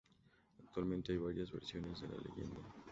[0.63, 2.59] Actualmente hay varias versiones de la leyenda.